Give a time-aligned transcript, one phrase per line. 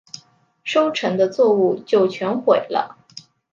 [0.63, 2.97] 收成的作物就全毁了